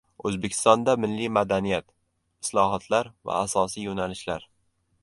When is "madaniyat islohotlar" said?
1.35-3.13